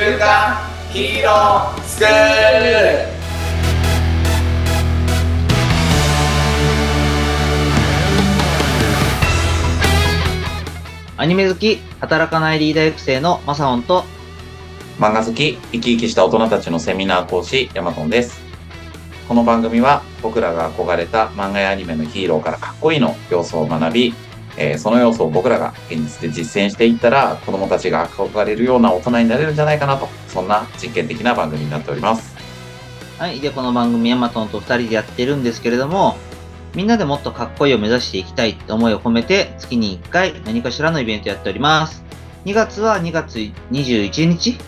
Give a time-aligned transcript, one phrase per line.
[0.00, 0.56] 週刊
[0.90, 3.06] ヒーロースクール
[11.18, 14.04] アニメ好き、働かないリーダー育成のマサオンと、
[14.98, 18.40] 漫画好き、生き生きした大人たちのセミナー講師、ヤマトンです。
[19.28, 24.14] この番組は僕らが憧れた漫画やアニメのヒーローからかっこいいの要素を学び、
[24.60, 32.36] えーその要素を僕らが現実で実践していったら子供たちが憧れるような大人になれるんじゃないかなと、そんな実験的な番組になっております。
[33.18, 33.40] はい。
[33.40, 36.16] で、この番組、ヤマトンと二人でやってるんですけれども、
[36.74, 42.04] みんなでもっとかっこいいを目指していきたいって思いを込めて、月に1回何かしらのイベントやっております。
[42.44, 43.38] 2月は2月
[43.70, 44.58] 21日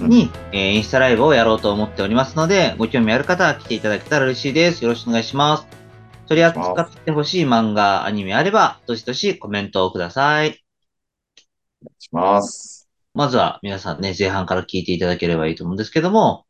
[0.00, 4.82] に、えーインスタライブをやろうと思っておりますので、ご興味ある方は来ていただけたら嬉しいです。
[4.84, 5.79] よろしくお願いします。
[6.30, 10.48] 取り扱ってほしい漫画、アニメあれば、どしどしコメントをください。
[11.82, 12.88] お願いします。
[13.14, 16.46] まずは皆さんね、前半から聞いていただければいいと思うんですけども、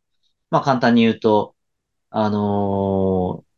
[0.50, 1.56] まあ簡単に言うと、
[2.10, 3.50] あのー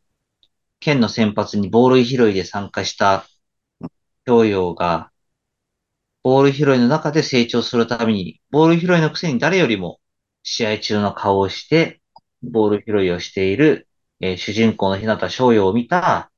[0.81, 3.27] 県の選抜にボール拾いで参加した
[4.27, 5.13] 教養が、
[6.25, 10.01] ボール拾いの中で成長するために、ボール拾いのくせに誰よりも
[10.43, 12.01] 試合中の顔をして、
[12.43, 13.89] ボール拾いをしている、
[14.23, 16.33] えー主人公の日向翔陽を見た、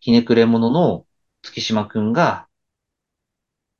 [0.00, 1.06] ひねくれ者の
[1.42, 2.48] 月島くんが、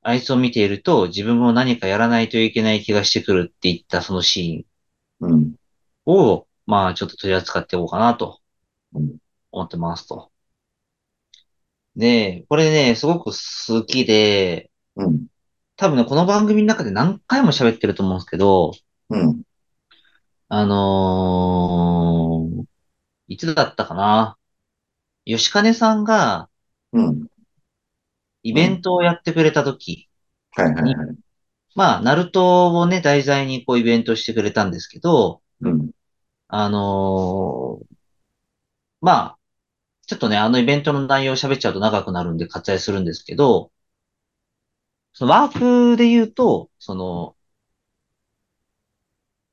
[0.03, 4.67] あいつを見ていると自分も何かやらないといけない気がしてくるって言ったそのシ
[5.21, 5.55] うん。
[6.07, 8.41] ーンを、まあちょっと取り扱っていこうかなと
[8.93, 9.19] うん
[9.53, 10.31] 思ってますと。
[11.97, 15.27] で、これね、すごく好きで、うん。
[15.77, 18.73] 多分ね、この番組の中で何回も喋ってると思うんですけど、
[19.09, 19.43] うん。
[20.49, 22.34] あのー
[23.29, 24.37] いつだったかな？
[25.25, 26.49] 吉金さんが
[26.93, 27.27] うん。
[28.47, 30.11] イベントをやってくれたとき、
[30.53, 30.95] はいはいはい。
[31.75, 35.91] まあ、ナルトをね、題材にこうイベントしてくれたんですけど、うん。
[36.49, 37.87] あのー
[39.01, 39.39] まあ、
[40.07, 43.73] ちょっとね、あのイベントの内容を喋っちゃうと長くなるんで割愛するんですけど、
[45.15, 47.37] そのワークで言うと、その、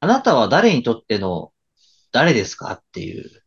[0.02, 1.54] あなたは誰にとっての
[2.12, 2.74] 誰ですか？
[2.74, 3.41] っていう、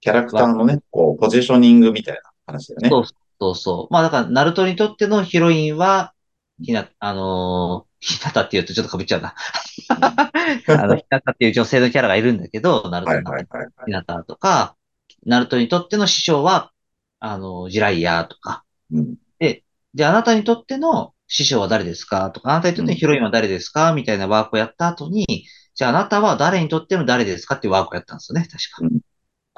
[0.00, 2.88] キャラクターのね、こう、ポジショニングみたいな話だよね。
[2.88, 3.04] そう
[3.40, 3.92] そうそう。
[3.92, 6.12] まあだから、ナルトにとってのヒロインは、
[6.62, 9.34] ひな、あのーひなたって言うとちょっと被っちゃうな。
[10.68, 13.58] あの、ひなたっていう女性のキャラがいるんだけど、ナルトはいの中。
[13.84, 14.74] ひなたとか、
[15.26, 16.72] ナルトにとっての師匠は、
[17.18, 19.16] あの、ジライヤーとか、うん。
[19.38, 23.92] で、あなたにとっての師匠は誰ですかとか、あなたにとってのヒロインは誰ですか？
[23.92, 29.00] みたいなワークをやった後に、じゃああなたは誰にとっての誰ですかっていうワークをやったんですよね、確かうん。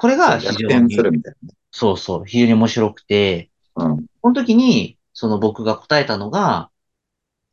[0.03, 1.35] これが逆非常に転す、るみたい
[1.71, 4.03] そうそう、非常に面白くて、なね。
[4.21, 6.69] この時に、その僕が答えたのが、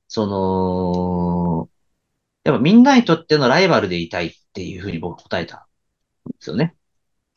[0.09, 1.69] その、
[2.43, 5.69] やっぱみんなにとってのライバルでいたいっていうふうに僕は答えた
[6.29, 6.75] んですよね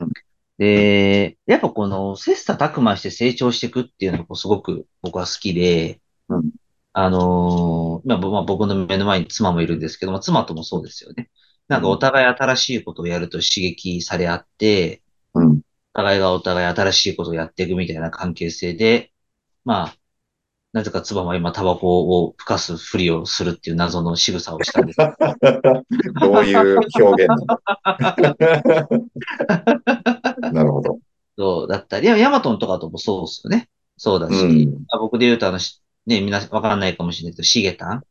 [0.00, 0.10] うん。
[0.58, 6.50] で、やっぱこの切磋琢磨して成長していくっていうのがすごく僕は好きで、うん
[6.92, 11.30] あのーまあ、ぼまあ僕の目の前に妻もいるんですけども、妻ともそうですよね。
[11.68, 15.03] なんかお互い新しいことをやると刺激され合って、
[15.34, 15.60] うん。
[15.94, 19.12] お互いがお互い新しいことをやっていくみたいな関係性で、
[19.64, 19.96] まあ、
[20.72, 24.98] なぜか妻は今タバコを吹かすふりをするっていう謎の仕草をしたんです。
[26.20, 27.30] どういう表現
[30.52, 30.98] なるほど。
[31.38, 33.68] そうだったり、ヤマトンとかともそうですよね。
[33.96, 38.02] そうだし、うんあ僕で言うとあの、しね、みんなわかんないかもしれないけど、シゲタン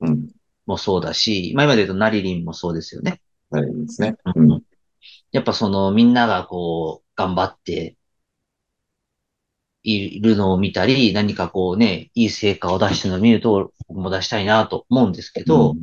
[0.00, 0.28] うん。
[0.64, 3.20] もそうだし、まあ今で言うとナリリンもそうですよね。
[3.50, 4.16] はい、いいですね。
[4.34, 4.62] うん。
[5.32, 7.96] やっぱそのみんながこう、頑張って
[9.82, 15.76] いるのを見たり、何かこうね、いい成果を出してるのを見ると、僕も出したいなと思うんですけど、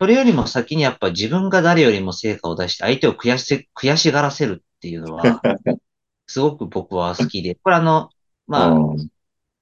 [0.00, 5.40] それよりも先にやっぱ自分が誰よりも成果を出して相手を悔しせ、悔しがらせるっていうのは、
[6.26, 8.10] すごく僕は好きで、これあの、
[8.46, 9.08] まあ、うん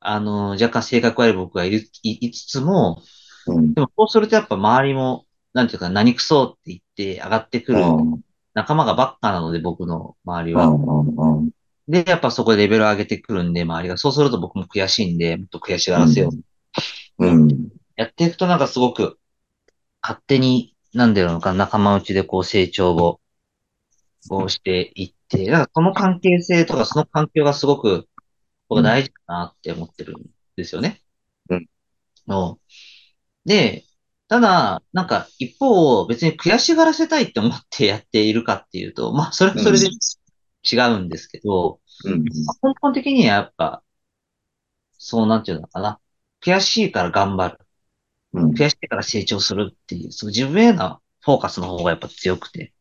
[0.07, 3.03] あの、若干性格悪い僕がいる、いいつつも、
[3.47, 3.73] うん。
[3.73, 8.21] でもそうするとやっぱ周りも、なんていうか何くそって言って上がってくるうん。
[8.55, 10.67] 仲間がばっかなので僕の周りは。
[10.67, 10.83] うん。
[10.83, 11.39] うん。
[11.39, 11.51] うん。
[11.89, 13.99] で、やっぱそこでレベルを上げてくるんで、周りが。
[13.99, 16.31] そうすると僕も悔しいんで、もっと悔しがらせよ
[17.19, 17.27] う。
[17.27, 17.69] うん。
[17.97, 19.19] やっていくとなんかすごく、
[20.01, 23.21] 勝手に、なんだろうか、仲間内でこう成長を、
[24.29, 28.09] こうしていって、だからその関係性とかその環境がすごく、
[28.69, 30.23] 僕は大事だなって思ってるん
[30.57, 31.03] ですよね。
[31.51, 31.67] うん。
[32.27, 32.59] の
[33.45, 33.85] で、
[34.29, 39.89] ただ、なんか一方、別に悔しがらせたいって思ってやっているかっていうと、まあ、それはそれで
[40.65, 42.25] 違うんですけど、うん。
[42.25, 42.31] 根
[42.81, 43.83] 本的にはやっぱ、
[44.99, 46.01] そうなんていうのかな。
[46.43, 47.59] 悔しいから頑張る。
[48.33, 48.55] うん。
[48.55, 52.73] 増やしてから成長するっていう、その自分へのフォーカスの方がやっぱ強くて。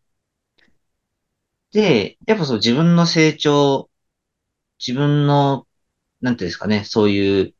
[1.71, 3.89] で、やっぱそう自分の成長、
[4.79, 5.67] 自分の、
[6.21, 7.55] なんていうんですかね、そういう、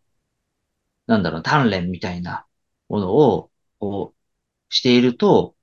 [1.08, 2.46] なんだろう、鍛錬みたいな
[2.90, 3.52] ものを、
[3.84, 5.56] こう、していると、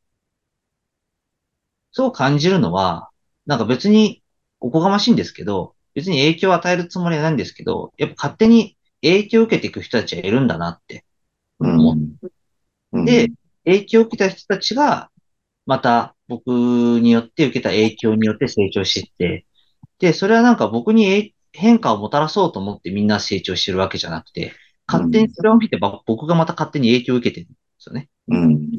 [1.92, 3.10] そう感じるのは、
[3.46, 4.22] なんか別に
[4.60, 11.04] おこがましいんですけど、別に影響を与えるつもりはないんですけど、やっぱ勝手に影響を受けていく人たちはいるんだなって。
[11.60, 12.16] うん。
[12.92, 13.28] うんで、
[13.64, 15.10] 影響を受けた人たちが、
[15.66, 16.48] また僕
[17.00, 19.46] によって受けた影響によって成長していって、
[19.98, 24.52] で、それはなんか僕にえ変化をもたらそうと思ってみんな成長してるわけじゃなくて、
[24.86, 28.08] 勝手にそれを見てば僕がまた勝手に影響を受けてるんですよね。
[28.28, 28.70] うん。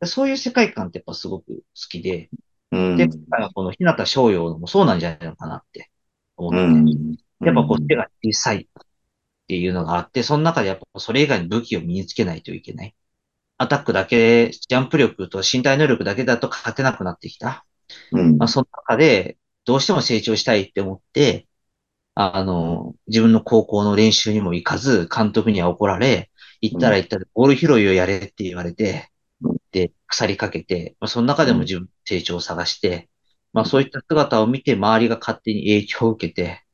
[0.00, 2.30] でそういう世界観ってやっぱすごく好きで、
[2.70, 2.96] うん。
[2.96, 5.90] で、今回のこの日向翔陽のもそうなんじゃないのかなって
[6.36, 7.16] 思って、うん。
[7.44, 8.84] やっぱこう手が小さいっ
[9.48, 12.94] ていうのがあって、その中でやっぱそれ以外の武器を身につけないといけない。
[13.58, 17.64] アタックだけ、ジャンプ力と身体能力だけだと勝てなくなってきた。
[18.10, 21.46] うんまあ、その中で、どうしても成長したいって思って、
[22.14, 26.31] あの、自分の高校の練習にも行かず、監督には怒られ、
[26.62, 29.10] 行ったら行ったら、ボール拾いをやれって言われて
[29.42, 33.10] うん、で、腐りかけて、まあ、その中でも自分の成長を探して、
[33.52, 36.64] まあ、そういった姿を見て、周りが勝手に影響を受けて、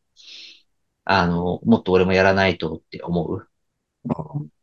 [1.05, 3.49] あの、もっと俺もやらないとって思う。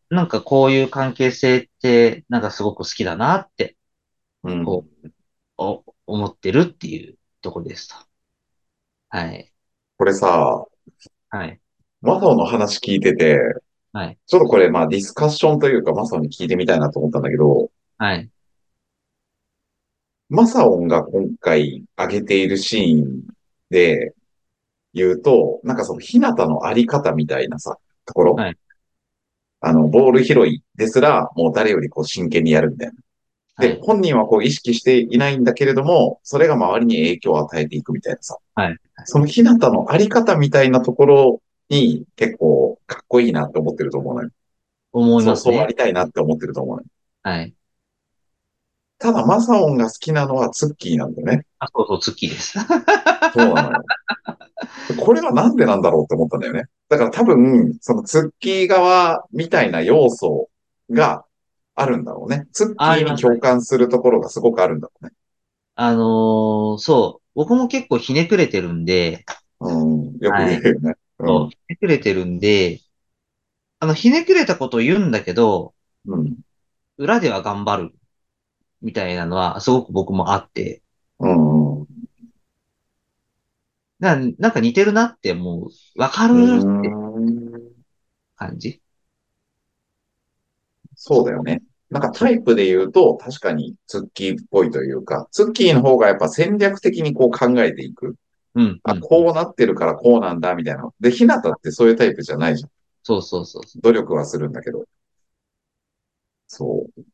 [0.10, 3.76] なんかこういう関係性って、なんかすごく好きだなって
[4.46, 4.66] うん。
[4.66, 4.86] こ
[5.58, 7.96] お思ってるっていうところですと。
[9.10, 9.52] はい。
[9.98, 10.66] これさ、
[11.30, 11.60] はい。
[12.02, 13.40] マサオの話聞いてて、
[13.96, 14.18] はい。
[14.28, 18.30] ちょっとこれまあディスカッションというかマサオに聞いてみたいなと思ったんだけど、はい。
[20.28, 23.22] マサオンが今回上げているシーン
[23.70, 24.14] で
[24.94, 28.58] 言うと、なんかその日向のあり方みたいなさ、ところ、はい
[29.62, 32.94] あの、ボール拾いですら、もう誰よりこう真剣にやるみたいな。
[33.60, 38.36] で、はい本人はこう意識していないんだけれども、それが周りに影響を与えていくみたいなさ。
[38.56, 44.30] はいその日向のあり方みたいなところに結構かっこいいなって思ってると思うのよ。
[44.94, 45.56] そう、思いますね。
[45.56, 46.88] そうありたいなって思ってると思うのよ。
[47.24, 47.54] はい。
[48.98, 51.46] ただ、マサオンが好きなのはツッキーなんだよね。
[51.60, 52.58] あ、そうそう、ツッキーです。
[52.60, 52.66] そ
[53.44, 53.84] うなのよ。
[55.00, 56.64] これはなんでなんだろうって思ったんだよね。
[56.90, 60.50] だから多分、そのツッキー側みたいな要素
[60.90, 61.26] が
[61.76, 62.48] あるんだろうね。
[62.54, 65.12] ツッキーに共感するところがすごくあるんだろうね。
[65.76, 67.26] あのーそう。
[67.36, 69.26] 僕も結構ひねくれてるんで、
[69.60, 70.18] うん。
[70.20, 70.94] よく言うよね。
[70.94, 72.82] そうひねくれてるんで、
[73.80, 75.74] あの、ひねくれたことを言うんだけど、
[76.06, 76.20] うん。
[76.20, 76.38] うん。
[76.98, 77.96] 裏では頑張る。
[78.82, 80.84] みたいなのは、すごく僕もあって、
[81.20, 81.80] うん。
[81.82, 81.88] うん
[84.00, 86.00] ななんか似てるなって思う。
[86.00, 86.90] わかるって
[88.36, 88.82] 感じ。
[90.96, 91.62] そうだよね。
[91.90, 98.16] なんかタイプで言うと、確かにツッキーっぽいというか、ツッキーの方がやっぱ戦略的にこう考えていく。
[98.56, 98.80] うん。
[98.84, 100.90] あ、うんこうなってるからこうなんだ、みたいな。
[101.00, 102.70] で、ひなたってそういうタイプじゃないじゃん。
[103.04, 103.64] そうそうそう。
[103.82, 104.86] 努力はするんだけど。
[106.48, 107.06] そう。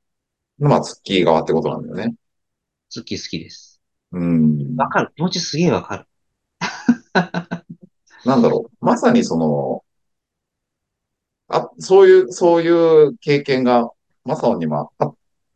[0.60, 2.16] まあ、ツッキー側ってことなんだよね。
[2.90, 3.82] ツッキー好きです。
[4.14, 4.76] うん。
[4.78, 5.14] わかる。
[5.16, 6.08] 気持ちすげえわかる。
[8.26, 8.86] なんだろう。
[8.86, 9.84] まさにその、
[11.48, 12.70] あ、そういう、そうい
[13.08, 13.90] う経験が、
[14.24, 15.14] マサオにもあっ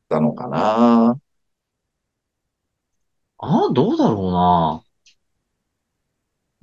[0.10, 1.20] たのかな。
[3.38, 4.85] ああ、どうだろうな。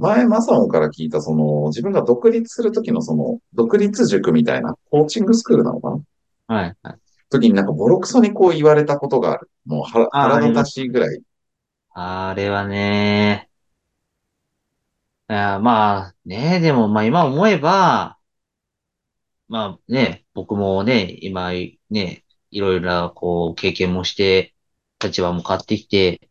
[0.02, 5.90] 前、マサオンから聞いた、その、自分が独立するときのその、独立塾みたいな、コーチングスクールなのか
[6.48, 6.56] な？
[6.56, 6.76] はい。
[6.82, 6.98] はい
[7.30, 9.50] 時になんかボロクソにこう言われたことがある。
[9.64, 11.22] もう腹腹立たしいぐらい。
[11.94, 13.48] あれはね、
[15.30, 18.18] いやまあね、でもまあ今思えば、
[19.48, 21.52] まあね、僕もね、今
[21.88, 24.54] ね、いろいろなこう経験もして、
[25.02, 26.28] 立場も変わってきて、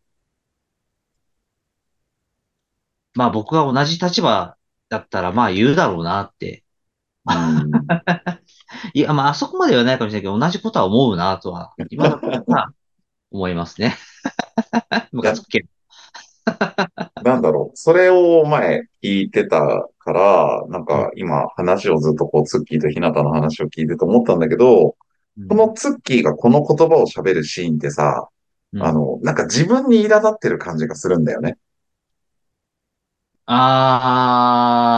[3.14, 4.56] まあ僕が同じ立場
[4.88, 6.64] だったらまあ言うだろうなって。
[7.26, 7.70] うん。
[8.94, 12.72] いや、まああそこまではないかもしれないけど、同じことは思うなとは、今だったら
[13.30, 13.96] 思いますね。
[15.12, 15.68] ムカつくけど。
[17.22, 17.76] なんだろう。
[17.76, 24.96] それを前聞いてたから、なんか今話をずっとこう、ツッキーとひなたの話を聞いてて思ったんだけど、
[25.48, 28.28] このツッキーがこの言葉を喋るシーンってさ、
[28.72, 31.56] うんあの、なんか自分に苛立ってる感じがするんだよね。
[33.46, 34.92] あ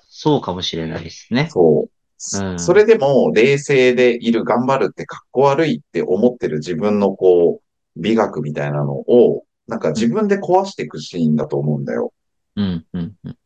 [0.00, 1.48] あ、そうかもしれないですね。
[1.50, 1.90] そう。
[2.36, 12.12] うんそれでも冷静でいる頑張るってかっこ悪いって思ってる自分のこう、美学みたいなのを、なんか自分で壊していくシーンだと思うんだよ。
[12.56, 13.38] うん、うん、うん。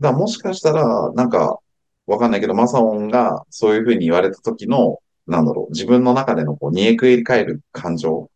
[0.00, 1.58] だもしかしたら、なんか、
[2.06, 8.30] わかんないけど、マサオンがそういうふうに言われた時の、なんだろう、自分の中でのこう、煮えくり返る感情。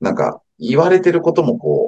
[0.00, 1.87] なんか、言われてることもこ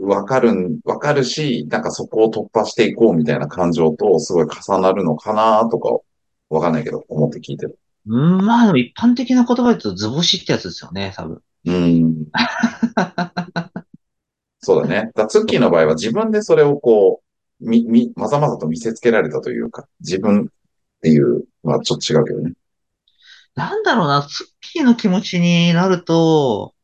[0.00, 5.98] わかるん、わかるし、なんかそこを突破していこうみたいな感情とすごい重なるのかなとか、
[6.48, 7.78] わかんないけど、思って聞いてる。
[8.06, 11.42] うん、まあでも一般的な言葉で言うと図星ってやつですよね、多分。
[11.66, 12.26] うん。
[14.60, 15.10] そうだね。
[15.14, 17.22] だツッキーの場合は自分でそれをこ
[17.60, 20.46] う、み、み、まざまざと見せつけられたというか、自分っ
[21.02, 22.52] ていう、まあちょっと違うけどね。
[23.54, 26.74] なんだろうな、ツッキーの気持ちになると、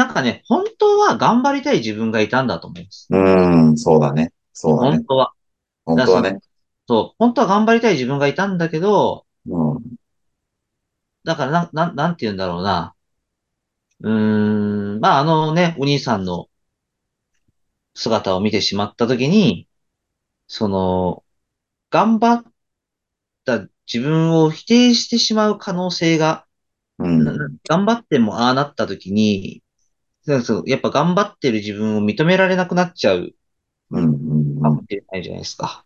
[0.00, 3.06] なんかね、本当は頑張りたい自分がいたんだと思います。
[3.10, 4.32] うん、そうだね。
[4.54, 5.04] そうだね本。
[5.04, 5.32] 当は。
[5.84, 6.38] 本当はね。
[6.88, 9.82] そう、本当は頑張りたい自分がいたんだけど、うん。
[11.22, 12.94] だからなん、なん、なんて言うんだろうな。
[14.00, 16.48] うーん、まああのね、お兄さんの
[17.92, 19.68] 姿を見てしまったときに、
[20.46, 21.24] その、
[21.90, 22.44] 頑張っ
[23.44, 26.46] た自分を否定してしまう可能性が、
[26.98, 27.58] うん。
[27.68, 29.62] 頑張ってもああなったときに、
[30.30, 33.34] そうそうやっぱ頑張ってる自分を認められなくなっちゃう
[33.90, 34.04] うん。
[34.04, 34.62] うん。
[34.62, 35.84] かもしれないじゃないですか。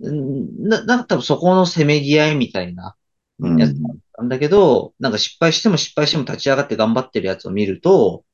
[0.00, 2.96] うんな、なんか多分そこのせめぎ合いみたいな
[3.38, 3.58] うん。
[3.58, 3.74] やつ
[4.18, 8.24] なんだけど、なんか失敗しても失敗しても立ち上がって頑張ってるやつを見ると、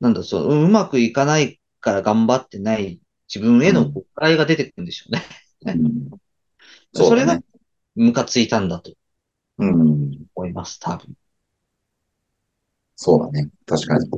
[0.00, 3.00] なんだ、そう、ううまくいかないから頑張ってない
[3.32, 5.22] 自分への誤解が出てくるんでしょうね。
[5.64, 6.10] うん
[6.92, 7.40] それが。
[7.94, 8.92] ムカついたんだと
[9.58, 10.28] うん。
[10.34, 11.14] 思います、多分。
[13.00, 13.48] そうだね。
[13.64, 14.10] 確かに。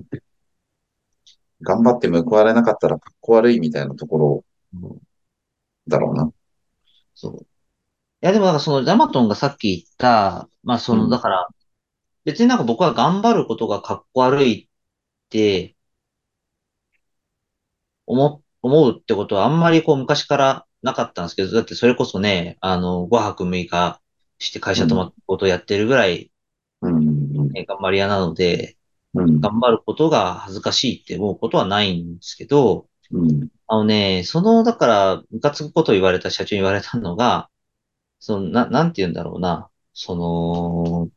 [1.60, 4.44] 頑張って報われなかったらかっこ悪いみたいなところ
[4.74, 4.98] うん
[5.88, 6.32] だろうな。
[7.14, 7.42] そう。
[7.42, 7.46] い
[8.22, 11.48] や、でもなんかその、ジャマトンがさっき言った、まあその、うんだから、
[12.24, 14.68] 別になんか僕は頑張ることがかっこ悪いっ
[15.30, 15.76] て、
[18.06, 24.00] 思、思うってことはあんまりこう昔からなかったんですけど、だってそれこそね、あの、5泊6日
[24.38, 26.29] して会社泊まったことをやってるぐらい、
[27.50, 27.54] うん。
[27.54, 28.76] ね頑張り屋なので、
[29.14, 29.40] うん。
[29.40, 33.48] 頑張ることが恥ずかしいって思うことはないんですけど、うん。
[33.66, 37.48] あのね、その、だから、ムカつくことを言われた社長に言われたのが、
[38.18, 41.08] その、な、なんて言うんだろうな、その、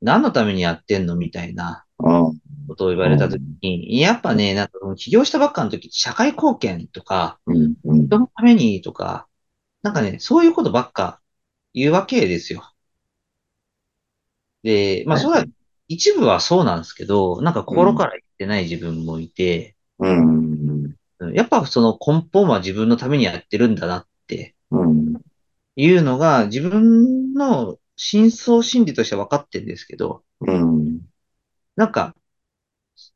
[0.00, 2.38] 何のためにやってんのみたいなうん。
[2.68, 7.38] ことを言われたときに、やっぱね、なんか、起業したばっかの時、社会貢献とか。
[7.84, 9.26] 人のためにとか、
[9.82, 11.20] なんかね、そういうことばっか
[11.72, 12.67] 言うわけですよ。
[14.62, 15.46] で、まあ、はいそれは、
[15.88, 20.52] 一部はそうなんですけど、なんか心から言ってない自分もいて、うん。
[20.52, 20.94] うん
[21.34, 25.14] やっぱその根本は自分のためにやってるんだなってうん。
[25.74, 31.00] いうのが自分の深層心理としては分かってるんですけど、うん。
[31.74, 32.14] なんか、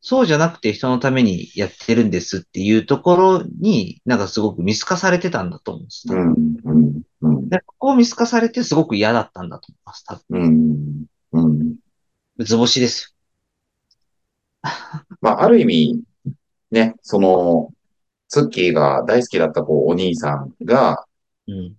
[0.00, 6.06] そうじゃなくて人のためにやってるんですっていうところになんかすごく見透かされてたんだと思うんです。
[6.08, 6.56] うん。
[6.64, 7.02] うん。
[7.20, 7.48] うん。
[7.48, 10.04] でここを見透かされてすごく嫌だったんだと思います。
[10.04, 11.06] 多うん。
[11.32, 11.58] うん。
[11.58, 11.76] 分。
[12.38, 13.14] 図星です
[15.20, 16.02] まあ、ある意味、
[16.70, 17.72] ね、その、
[18.28, 21.06] ツッキーが大好きだったこうお兄さんが、
[21.46, 21.56] よ。
[21.56, 21.76] うん。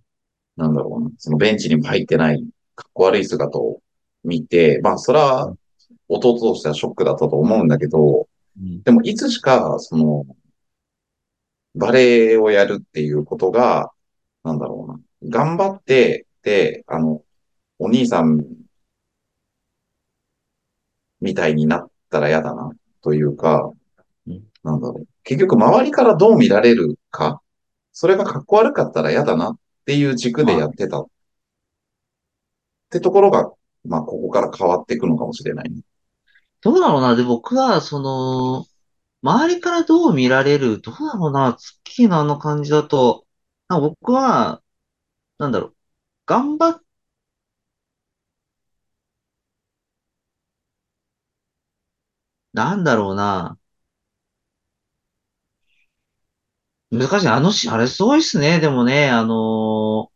[0.56, 2.44] なんだろうな、そのベンチにも入ってない、
[2.74, 3.80] かっこ悪い姿を
[4.22, 5.54] 見て、まあ、それは
[6.08, 8.82] 弟としてはショックだったと思うんだけど、うん。
[8.82, 10.26] でもいつしか、その、
[11.74, 13.90] バレエをやるっていうことが、
[14.44, 17.22] なんだろうな、頑張って、で、あの、
[17.78, 18.44] お兄さん
[21.24, 22.70] みたいになったら嫌だな、
[23.02, 23.72] というか
[24.26, 25.06] うん、なんだろう。
[25.24, 27.40] 結局、周りからどう見られるか、
[27.92, 31.00] それがかっこ悪かったら嫌だなっていう軸でやってた。
[31.00, 31.06] っ
[32.90, 33.50] てところが、
[33.84, 35.80] まあ、ここから変わっていくのかもしれないね。
[36.60, 37.16] どうだろうな。
[37.16, 38.66] で、僕は、その、
[39.22, 41.54] 周りからどう見られる、どうだろうな。
[41.58, 43.26] ツッキーのあの感じだと、
[43.68, 44.62] 僕は、
[45.38, 45.74] なんだろう。
[46.26, 46.83] 頑張っ、
[52.54, 53.58] なんだろうな。
[56.90, 57.28] 難しい。
[57.28, 58.60] あのし、あれすごいっすね。
[58.60, 60.14] でもね、あのー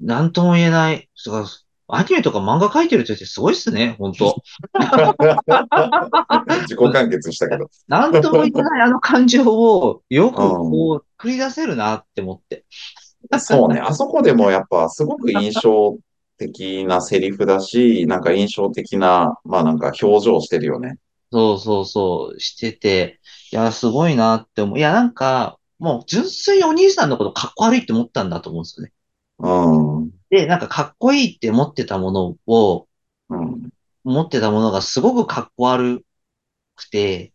[0.00, 1.08] なんとも言えない。
[1.26, 1.46] だから
[1.88, 3.96] アニメとか漫画描いてる人ってすごいっすね。
[3.98, 4.42] 本当
[6.62, 7.68] 自己完結したけど。
[7.88, 12.64] なんとも言えないあの感情をよくこう繰り出せるなって思って。
[13.38, 13.80] そうね。
[13.80, 15.98] あそこでもやっぱすごく印象
[16.38, 20.98] 的なセリフだし、なんか印象的な、まあなんか表情してるよね。
[21.30, 23.20] そうそうそう、してて、
[23.52, 24.78] いや、すごいなって思う。
[24.78, 28.92] いや、なんか、もう純粋にお兄さんのことかっこ悪いって思ったんだと思うんですよね。
[29.38, 30.10] うん。
[30.30, 32.86] で、なんかかっこいいって思ってたものを、
[33.30, 33.70] うん。
[34.04, 36.04] 持ってたものがすごくかっこ悪
[36.76, 37.32] くて、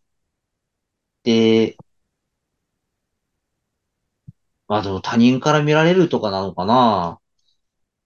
[1.22, 1.76] で、
[4.68, 7.18] まあでも他人から見られるとかなのかな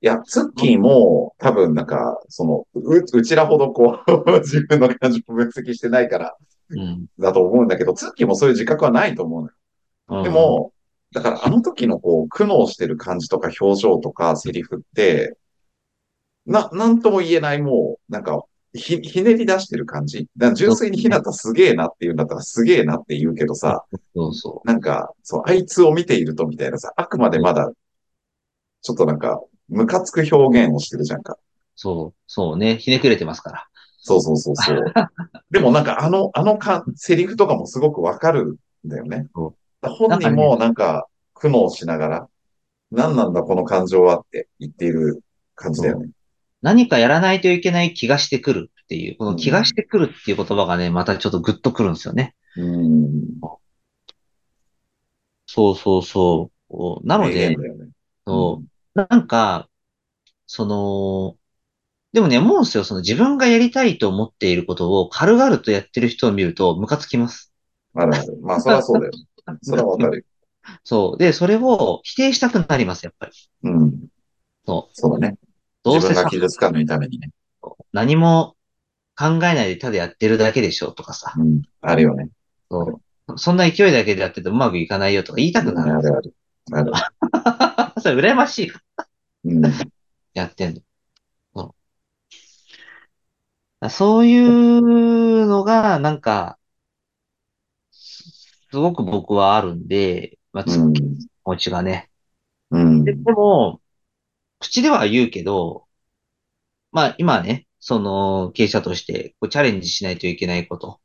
[0.03, 6.37] いや、ツッキーも多分なんか、その、う、うちらほどこう、 自分の感情を分析してないから
[6.71, 7.07] うん。
[7.21, 9.55] だと思うんだけど、ツッキーもそういう自覚はないと思うのよ。
[10.09, 10.73] うんで、も、
[11.13, 15.37] だからあの時のこう、苦悩してる感じとか表情とかセリフって、
[16.47, 18.43] な、なんとも言えないもう、なんか、
[18.75, 20.27] ひ、ひねり出してる感じ。
[20.37, 27.71] だから純粋にひなたすげえなって言うんだったらすげえなって言うけどさ、そうそなんか、そう、あいつを見ているとみたいなさ、あくまでまだ、
[28.81, 29.41] ちょっとなんか、
[29.73, 31.35] ムカつく表現をしてるじゃんか。
[31.35, 31.39] う。
[31.75, 32.21] そう。
[32.27, 32.77] そうね。
[32.77, 33.67] ひねくれてますから。
[33.99, 34.85] そうそうそうそう。
[35.51, 39.29] でもなんかあの、あのか、セリフとかもすごくわかるんだよね。
[39.35, 42.29] そ本人もなんか苦悩しながら、
[42.91, 45.23] 何なんだこの感情はって言っている
[45.55, 46.11] 感じだよね。
[46.63, 52.35] 何かやらないといけない気がしてくるっていう、この気がしてくるっていう言葉がね、またちょっとグッとくるんですよね。
[52.57, 53.41] うん。
[55.47, 57.07] そうそうそう。
[57.07, 57.57] なのでね。
[58.27, 59.69] そうなんか、
[60.47, 61.37] その、
[62.13, 62.85] でもね、思うんですよ。
[62.85, 67.53] その自分がやりたいと思っていることを軽々とやってる人を見るとムカつきます。
[67.95, 68.39] あるある。
[68.43, 69.13] まあ、それはそうだよ。
[69.63, 70.27] それはわかる。
[70.85, 71.19] そう。
[71.19, 73.33] で、それを否定したくなります、やっぱり。
[73.65, 74.07] うん。
[74.67, 75.39] そそうだね。
[75.83, 77.31] どうせさ自分が、傷つかないためにね。
[77.93, 78.57] 何も
[79.17, 81.33] 考えないでただやってるだけでしょとかさ。
[81.37, 81.63] うん。
[81.81, 82.29] あるよね。
[82.71, 83.39] そう。
[83.39, 85.93] そんな勢いだけでやっててうまくいかないよとか言いたくなる。
[85.95, 86.35] あるある。
[86.73, 86.93] ある。
[88.03, 88.73] それ羨ましい
[89.45, 89.63] うん。
[90.35, 90.81] やってんの。
[91.55, 91.75] そ
[93.83, 96.59] うそういうのが、なんか、
[97.91, 100.93] すごく僕はあるんで、まあ、つうん。
[100.93, 101.03] 気
[101.45, 102.11] 持ちがね。
[102.71, 103.15] うんで、。
[103.15, 103.81] でも、
[104.61, 105.87] 口では言うけど、
[106.93, 111.01] まあ今ね、その経営者としてこうチャレンジしないといけないこと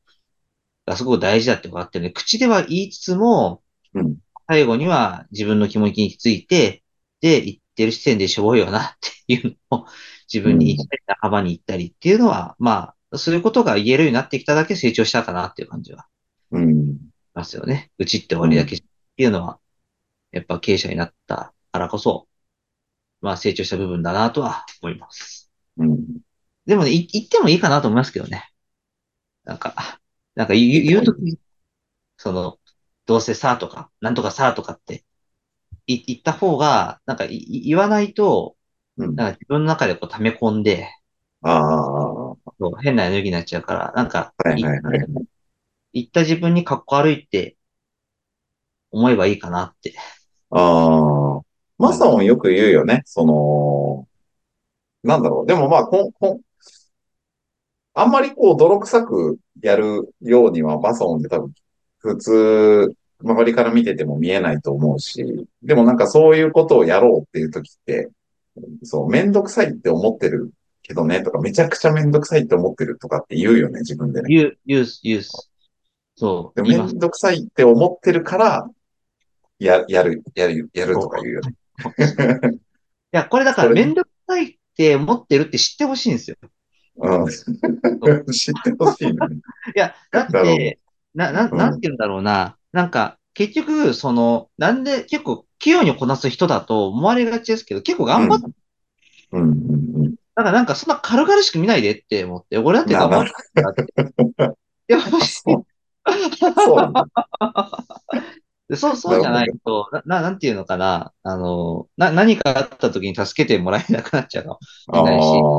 [0.86, 2.12] がすごく大事だって分かってるね。
[2.12, 3.64] 口では言いつつも、
[3.94, 4.18] うん
[4.50, 6.82] 最後には自分の気持ちについて、
[7.22, 8.92] で、言ってる時点でしょぼいよなっ
[9.28, 9.86] ていうのを
[10.32, 16.08] 自分に言ったり、仲間に言ったりっていうのは、まあ、そういうことが言えるようになってきただけ成長したかなっていう感じは
[16.52, 16.96] うん。
[16.96, 17.00] し
[17.34, 17.92] ますよね。
[17.98, 18.86] うちって終わりだけって
[19.18, 19.60] いうのは、
[20.32, 22.28] やっぱ経営者になったからこそ、
[23.22, 25.52] まあ成長した部分だなとは思います。
[25.78, 26.06] うん。
[26.66, 28.50] でもね、い言ってもいいかなと思いますけどね。
[29.44, 30.00] なんか、
[30.36, 31.40] なんか言う言うとき、
[32.18, 32.60] その、
[33.06, 34.98] どうせさとか、なんとかさとかってい
[35.88, 38.56] 言った方が、なんか言わないと、
[38.98, 39.16] うん。
[39.16, 40.90] なんか自分の中でこう溜め込んで、
[41.42, 45.08] あそう変なエネルギーになっちゃうから、なんか、いはいはい。
[45.94, 47.58] 言った自分に格好悪いって
[48.92, 49.96] 思えばいいかなって。
[50.50, 51.42] ああ。
[51.78, 53.04] マサオンよく言うよね。
[53.06, 54.08] その、
[55.04, 55.46] なんだろう。
[55.46, 56.42] でもまあ、こん、こん、
[57.94, 61.54] あんまりこう、泥臭くやるようにはマサオンって多分、
[62.00, 68.10] 普通、周りから見てても見えないと思うし、でもなんかそういうことをやろうっていう時って、
[68.84, 70.52] そう、めんどくさいって思ってる
[70.84, 74.28] けどね、とか、めちゃくちゃめんどくさいって思ってるとかって言うよね、自分でね。
[74.30, 75.22] 言う、言う、言う。
[76.16, 76.68] そう、で。
[76.68, 78.70] めんどくさいって思ってるから、
[79.60, 81.54] や、やる、やる、やるとか言うよね。
[82.54, 82.60] い
[83.12, 86.38] や、これだからめんどくさいって思ってるって知ってほしいんですよ。
[86.98, 87.28] うん。
[88.32, 89.38] 知ってほしいのね。
[89.76, 90.80] いや、だって、
[91.14, 92.57] な、な、うんなんて言うんだろうな。
[92.72, 98.40] なんか、結局、その、なんで結構器用にこなす人だと思われがちですけど、結構頑張っ
[99.32, 99.50] うん、うん、
[100.06, 100.16] うん。
[100.36, 103.62] だからなんかそんな軽々しく見ないでって思って、俺だって頑張るって。
[104.90, 105.58] いや、欲しい
[106.58, 106.94] そう
[108.76, 111.14] そう そう、じゃないと、な、ななんていうのかな。
[111.24, 115.50] あの、な、何かあった時に助けてもらえなくなっちゃうかもあないし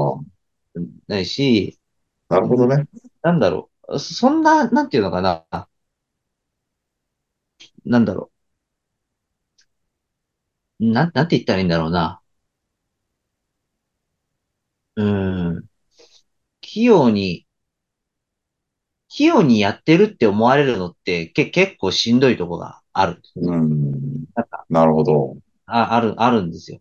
[0.77, 1.79] あ、ないし、
[2.29, 2.87] なるほどね。
[3.23, 3.99] なんだろう。
[3.99, 5.67] そんな、なんていうのかな。
[7.88, 8.31] なんだろ
[10.81, 10.85] う。
[10.92, 12.20] なん、なんて言ったらいいんだろうな。
[14.96, 15.68] うーん。
[16.61, 17.46] 器用に、
[19.09, 23.22] 器用にやってるって思われるのって、け、結構しんどいとこがある。
[23.37, 23.90] うん。
[24.35, 25.37] なんか、なるほど。
[25.66, 26.81] あ、ある、あるんですよ。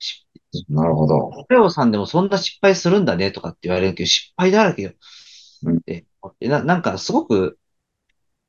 [0.00, 0.26] し
[0.68, 1.30] なるほど。
[1.50, 4.92] レオさんでもそんな失敗するんだねとかって言われるけど、失敗だらけよ。
[5.64, 7.58] うんって思ってな、なんかすごく、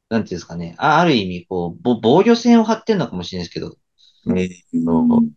[0.10, 0.76] なんていうんですかね。
[0.78, 3.78] あ、ある意味、こう、ぼ防御線を張ってんのかもしれないですけど、
[4.26, 5.32] うん。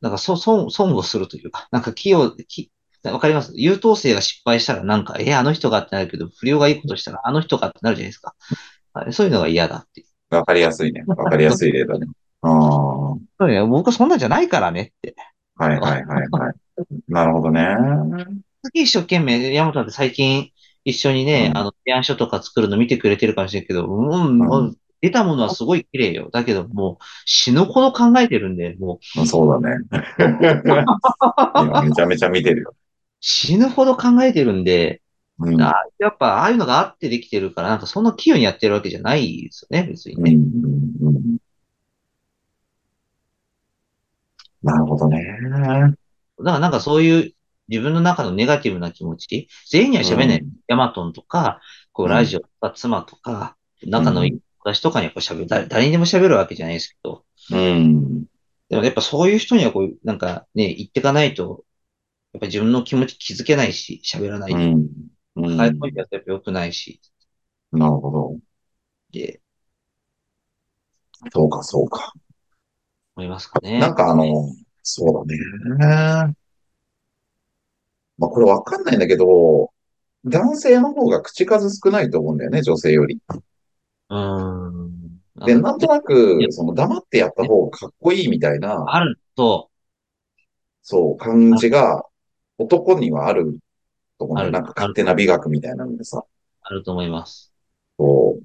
[0.00, 2.70] なんかそ、損、損をするというか、なんか器用、き、
[3.04, 3.52] わかります？
[3.54, 8.34] 優等生が失敗したらなんか、え、あの人がってなるけど、不良がいいことしたらあの人がってなるじゃないですか。
[8.92, 10.04] はいそういうのが嫌だって。
[10.30, 11.04] わかりやすいね。
[11.06, 12.06] わかりやすい例だね。
[12.42, 13.44] ああ。
[13.44, 15.10] うね僕はそんなんじゃないからねって。
[15.10, 16.54] いはいはいはい。
[17.08, 17.76] なるほどね。
[18.64, 20.50] 次一生懸命、山本さんって最近
[20.86, 26.30] 一緒にね、うんあの、提案書とか作るの見てくれてるかもしれんけど、うん、うんうん出たものはすごい綺麗よ。
[26.32, 29.76] だけどもう死ぬほど考えてるんで、もうそうだね。
[31.54, 32.74] 今めちゃめちゃ見てるよ。
[33.20, 35.02] 死ぬほど考えてるんで、
[35.38, 35.60] うん。
[35.60, 40.32] あやっぱああいうのがあってできてるから、なんかそんな器用にやってるわけじゃないですよね、別にうんね。
[40.32, 41.36] うんうん
[44.62, 45.22] なるほどね。
[45.50, 45.94] だか
[46.38, 47.35] らなんかそういう
[47.68, 50.40] 自分の中のネガティブな気持ち、全員には喋れない。
[50.40, 51.60] うんヤマトンとか、
[51.92, 58.24] こううんラジオとか妻とか、仲のいい私とかにはこう喋る、誰誰にでも喋るわけじゃないですけど、うん。
[58.68, 61.64] でもやっぱそういう人にはこう、なんかね、言ってかないと、
[62.32, 64.58] やっぱ自分の気持ち気づけないし、喋らないと。
[64.58, 64.88] うん。
[65.36, 65.50] うん。
[65.56, 67.00] 抱え込みややっぱ良くないし、
[67.70, 68.36] なるほど。
[69.12, 69.40] で、
[71.32, 72.12] そうか、そうか。
[73.14, 73.78] 思いますかね。
[73.78, 74.52] なんかあの、
[74.82, 75.26] そう
[75.78, 76.34] だね。
[78.18, 79.70] まあこれわかんないんだけど、
[80.24, 83.20] 男性の方が口数少ないと思うんだよね、女性より。
[84.08, 85.16] うーん。
[85.44, 89.70] で、なんとないくや、その黙ってやった方がかっこいいみたいな、あると、
[90.82, 92.04] そう、感じが
[92.58, 93.58] 男にはある
[94.18, 96.24] と思うなんか勝手な美学みたいなのでさ。
[96.62, 97.52] あると思います。
[97.98, 98.42] そう。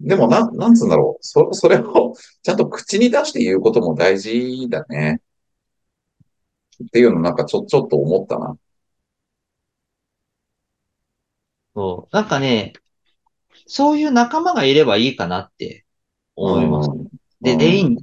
[0.00, 1.24] でも、なん、なんつうんだろう。
[1.24, 5.20] そ、それをちゃんと口に出して言うことも大事だね。
[6.84, 8.56] っていうのなんかちょ、ちょっと思ったな。
[11.74, 12.16] そう。
[12.16, 12.74] なんかね、
[13.66, 15.84] そういう仲間がいればいいかなって
[16.36, 16.90] 思います。
[17.40, 17.98] で、うん全員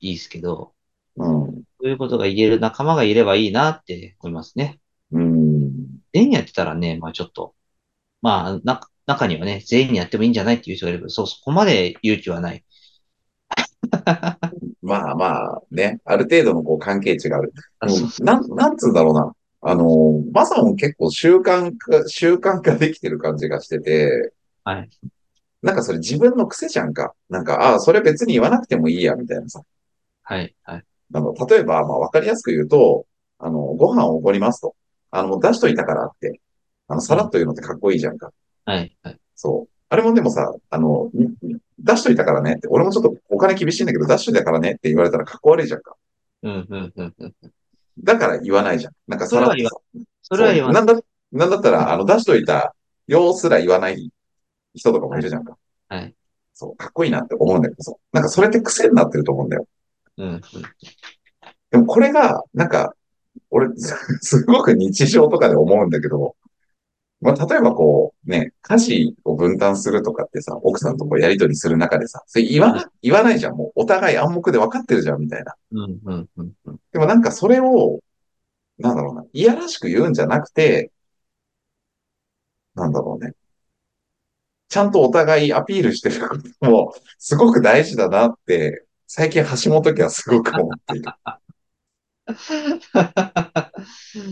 [0.00, 0.74] いいですけど、
[1.16, 1.62] うん。
[1.80, 4.80] そういうことが言える仲間がいればいいなって思いますね。
[5.12, 5.72] うん。
[6.12, 7.54] 全員やってたらね、まあちょっと、
[8.20, 12.64] まあ、な、中にはね、全員にやってもいいんじゃないっていう人がいるけど、そう、そこまで勇気はない。
[14.82, 16.00] まあまあ、ね。
[16.04, 17.52] ある程度のこう関係値がある。
[17.78, 17.86] あ
[18.20, 19.34] なん、なんつうんだろうな。
[19.66, 24.90] あの、マサも結構習慣化、習慣化できてる感じがしてて、はい。
[25.62, 27.14] なんかそれ自分の癖じゃんか。
[27.30, 29.62] なんか、ああ、それ別に言わなくてもいいや、みたいなさ。
[30.22, 30.84] はい、はい。
[31.14, 33.06] あの、例えば、まあ、わかりやすく言うと、
[33.38, 34.74] あの、ご飯をおごりますと。
[35.10, 36.40] あの、もう出しといたからって。
[36.88, 38.30] あの、さらっと言うのってかっこいいじゃんか。
[38.66, 39.18] はい、はい。
[39.34, 39.74] そう。
[39.88, 45.96] あれもでもさ、あの、ん出しといたからねって、俺もちょっとお金厳しいんだけど、出しといたからねって言われたらかっこ悪いじゃんか。
[46.42, 47.34] うん、うん、うん、うん。
[48.02, 48.92] だから言わないじゃん。
[49.06, 49.70] なんかさらっとさ。
[50.22, 50.82] それは言わない。
[50.82, 52.74] そうなんだ、なんだったら、あの、出しといた
[53.06, 54.10] 様すら言わない
[54.74, 55.56] 人とかもいるじゃんか。
[55.88, 56.14] はい。
[56.54, 57.96] そう、かっこいいなって思うんだけど、そう。
[58.12, 59.66] なんかそれって癖になってると思うんだよ。
[60.18, 60.40] うん、うん。
[61.70, 62.94] でもこれが、なんか、
[63.50, 66.36] 俺、す すごく日常とかで思うんだけど、
[67.24, 73.56] まあ、例えばこう、ね、家事を分担するとかってさ、奥さんとこうやりとりする中でさ、それ言わな、言わないじゃん。
[73.56, 75.54] もうお互い暗黙で分かってるじゃん、みたいな。
[75.72, 76.76] うん、うん、うん、うん。
[76.92, 78.00] でもなんかそれを、
[78.78, 80.92] なんだろうな、いやらしく言うんじゃなくて、
[82.74, 83.32] なんだろうね。
[84.68, 91.10] ちゃんとお互いアピールしてることも、すごく大事だなって、最近橋本家はすごく思っている。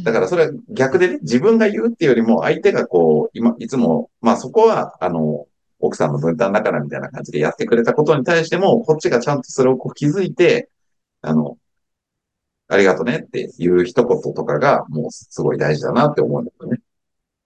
[0.02, 5.46] だからそれは逆でね、自分が言うっていうよりも、相手がこう、今、いつも、まあそこは、あの、
[5.78, 10.70] 奥さんの分担だからみたいな感じでやってくれたことに対しても、こっちがちゃんとそれをこう気づいて、
[11.22, 11.58] あの、
[12.68, 16.80] ありがとねっていう一言とかが、もうすごい大事だなって思うんだよね。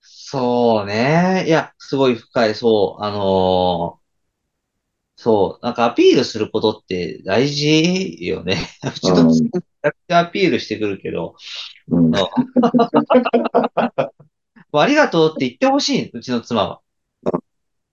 [0.00, 1.44] そうね。
[1.46, 3.02] いや、すごい深い、そう。
[3.04, 4.06] あのー
[5.16, 5.64] そう。
[5.64, 8.58] なんかアピールすることって大事よね。
[8.84, 9.50] うちの妻
[9.86, 11.34] めちゃくちゃアピールしてくるけど、
[11.88, 12.14] うん。
[12.16, 12.28] あ
[14.86, 16.80] りがとうって言ってほしい、うちの妻は。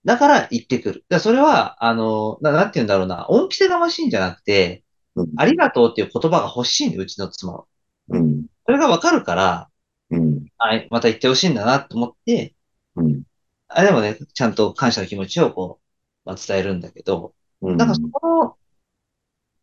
[0.04, 1.04] だから言ってくる。
[1.08, 3.26] だそれは、あの、な、なんて言うんだろうな。
[3.28, 4.82] 恩着せがましいんじゃなくて、
[5.16, 7.64] うんありがとうっていう言葉が欲しいんだよ、うちの妻は。
[8.08, 8.46] うん。
[8.66, 9.70] それがわかるから、
[10.10, 10.46] うん。
[10.58, 12.54] はい、また言ってほしいんだなと思って、
[12.96, 13.22] うん。
[13.68, 17.76] あ、でもね、ちゃんと感謝の気持ちをこう、まあ、伝えるんだけど、うん。
[17.76, 18.56] なんかそこの、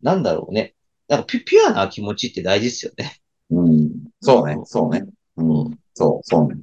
[0.01, 0.73] なんだろうね。
[1.11, 3.21] なんかピピュアな気持ちって大事ですよね。
[3.49, 3.91] うん。
[4.21, 5.03] そうね、そうね。
[5.37, 5.79] うん。
[5.93, 6.61] そう、そうね。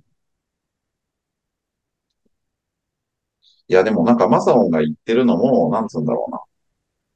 [3.69, 6.31] いや、でもなんかマサオンが言ってるのも、なんつうんだろう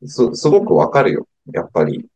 [0.04, 0.08] な。
[0.08, 1.28] す、すごくわかるよ。
[1.52, 2.08] やっぱり。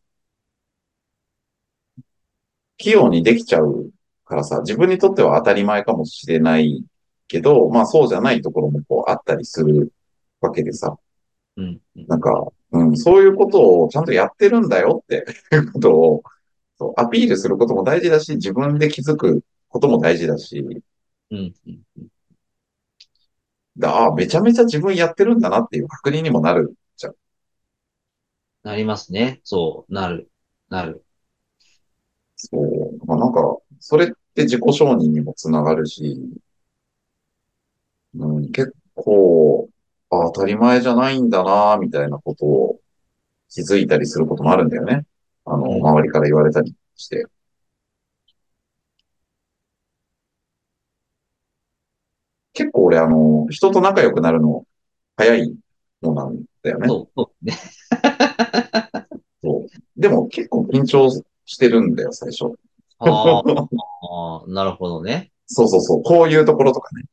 [2.78, 3.90] 器用にできちゃう
[4.24, 6.84] からさ、自分にとっては当たり前かもしれない
[7.28, 9.92] けど、まあそうじゃないところもこうあったりする
[10.40, 10.96] わけでさ。
[11.56, 11.80] うん。
[11.96, 16.22] うんなんか、うん、そういうことをちゃんとやってるんだよっていう ことを、
[16.78, 20.60] そうアピールすることも大事だし、自分で気づくことも大事だし、
[21.30, 21.54] うん。
[21.66, 22.08] うん
[23.78, 27.14] だああ、めちゃめちゃ自分やってるんだなっていう確認にもなるじゃん。
[28.62, 29.40] なりますね。
[29.44, 30.30] そう、なる。
[30.68, 31.04] なる。
[32.36, 33.06] そう。
[33.06, 36.18] まあなんか、それって自己承認にもつながるし、
[38.14, 39.68] うん、結構、
[40.10, 42.80] あ当たり前じゃないんだな、みたいなことを
[43.50, 45.06] 気づいたりすることもあるんだよね。
[45.46, 47.26] あの、うん周りから言われたりして。
[52.52, 54.64] 結構俺、あの、人と仲良くなるの
[55.16, 55.56] 早い
[56.02, 56.88] のなんだよね。
[56.88, 57.54] そう、そうね。
[59.42, 60.00] そう。
[60.00, 61.10] でも結構緊張
[61.44, 62.46] してるんだよ、最初。
[62.98, 63.68] あー
[64.10, 65.30] あー、なるほどね。
[65.46, 66.02] そうそうそう。
[66.02, 67.04] こういうところとかね。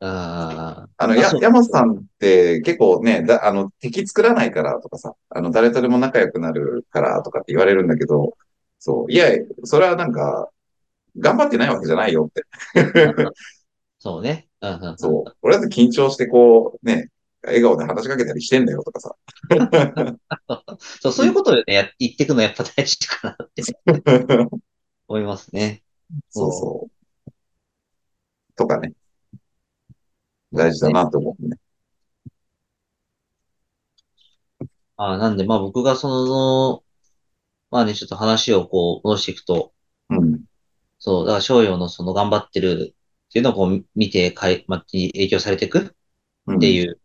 [0.00, 0.69] ああ
[1.06, 8.36] の、やあそう、 山さんって結構ね、だ、あの、敵作らないからとかさ、あの、誰とでも仲良くなるからとかって言われるんだけど、
[8.78, 9.12] そう。
[9.12, 9.26] いや、
[9.64, 10.50] それはなんか、
[11.18, 12.44] 頑張ってないわけじゃないよって。
[13.98, 14.48] そうね。
[14.96, 15.36] そう。
[15.42, 17.10] 俺だって緊張してこう、ね、
[17.42, 19.14] 笑顔で話しかけたりしてんだよとかさ。
[21.00, 23.62] そう、そういうことをね、や言っていくのやっぱ大事かなって
[25.08, 25.82] 思いますね。
[26.30, 27.32] そうそう。
[28.56, 28.92] とかね。
[30.52, 31.56] 大事だなって思うね。
[34.96, 36.84] あなんで、まあ僕がその、
[37.70, 39.72] まあね、ちょっと話をこう戻していくと、
[40.10, 40.44] うん。
[40.98, 42.94] そう、だから商用のその頑張ってる
[43.28, 45.82] っていうのをこう見てかい、まあ、に影響されていくっ
[46.46, 46.58] うん。
[46.58, 47.00] ていう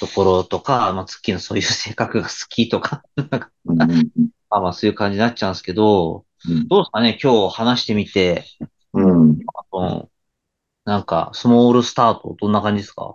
[0.00, 3.02] ところとか、まあ、月のそういう性格が好きとか、
[3.66, 3.82] うん。
[3.82, 3.90] うん。
[3.92, 4.10] うん
[4.50, 8.44] まあまあそういう感じになっちゃうんですけど、うんどうですかね、今日話してみて、
[8.92, 9.38] うん。
[10.86, 13.14] うんなんか、スモールスタート、どんな感じですか？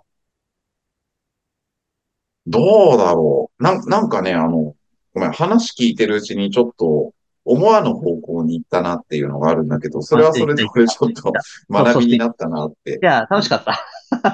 [2.46, 3.62] どうだろう。
[3.62, 4.74] なん、なんかね、あの、
[5.12, 7.12] ごめん、話聞いてるうちにちょっと
[7.44, 11.32] 思わぬ方向に行ったなっていうのがあるんだけど、それはそれで俺ちょっと
[11.70, 13.84] 学びになったなってい、や、楽しかった。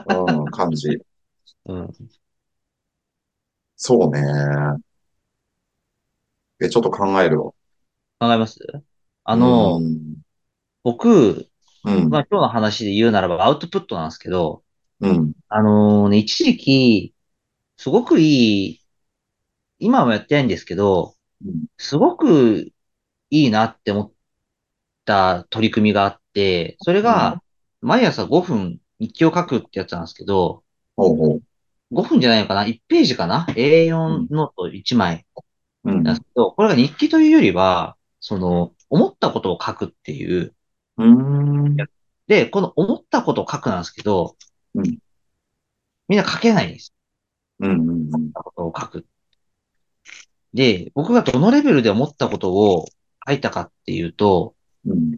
[0.06, 1.00] うん、感じ。
[1.66, 1.92] うん。
[3.76, 4.20] そうね。
[6.60, 7.50] え、ちょっと考えるわ。
[8.20, 8.58] 考えます？
[9.24, 10.16] あの、うん、
[10.84, 11.48] 僕、
[11.84, 14.62] うん、まあ今日の話で言うならばアウトプットなんですけど、
[15.00, 17.14] うん、あのね、一時期、
[17.76, 18.80] すごくいい、
[19.78, 22.72] 今はやってないんですけどうん、すごく
[23.30, 24.12] いいなって思っ
[25.04, 27.42] た取り組みがあって、それが、
[27.80, 30.62] 毎朝5分日記を書くってやつなんですけど、
[30.96, 31.42] ほうほう。
[31.92, 35.26] 5分じゃないのかな ?1 ページかな ?A4 ノート1枚
[35.84, 40.53] うん、なんですけど、これが日記というよりは、その、思ったことを書くっていう、
[40.96, 41.76] うん、
[42.26, 44.36] で、この思ったことを書くなんですけど、
[44.74, 44.98] うん
[46.06, 46.92] みんな書けないんです。
[47.60, 49.06] うん、うん、思ったことを書く。
[50.52, 52.84] で、僕がどのレベルで思ったことを
[53.26, 54.54] 書いたかっていうと、
[54.84, 55.16] うん。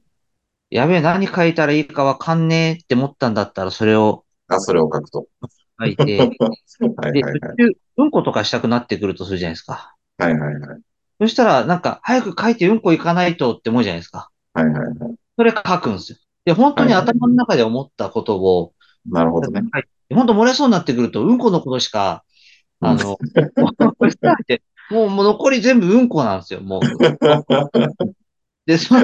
[0.70, 5.26] やべえ、何書いたらいいかわかんねえって思ったんだったら、それをあ、それを書くと。
[5.78, 6.18] 書いて、
[6.96, 7.22] はいで。
[7.22, 9.94] 途中うんことかしたくなってくるとするじゃないですか。
[10.18, 10.80] はいはいはい。
[11.20, 14.30] そしたら、なんか、早く書いてうんこ行かないとって思うじゃないですか。
[14.54, 15.14] はいはいはい。
[15.36, 16.18] それ書くんですよ。
[16.44, 18.72] で、本当に頭の中で思ったことを、
[19.04, 19.62] なるほどね。
[19.70, 22.22] はい本当漏れそうになってくると、うんこのことしか、
[22.80, 23.18] あの、
[24.90, 26.80] もう、残り全部うんこなんですよ、もう。
[28.66, 29.00] で、その、